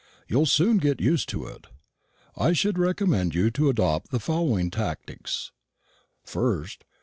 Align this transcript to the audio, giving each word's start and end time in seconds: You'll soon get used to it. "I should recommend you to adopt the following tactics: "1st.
You'll 0.27 0.47
soon 0.47 0.79
get 0.79 0.99
used 0.99 1.29
to 1.29 1.45
it. 1.45 1.67
"I 2.35 2.53
should 2.53 2.79
recommend 2.79 3.35
you 3.35 3.51
to 3.51 3.69
adopt 3.69 4.09
the 4.09 4.19
following 4.19 4.71
tactics: 4.71 5.51
"1st. 6.25 6.77